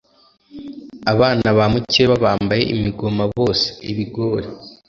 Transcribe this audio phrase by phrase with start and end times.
[1.13, 4.47] Abana ba mukeba bambaye imigoma bose-Ibigori.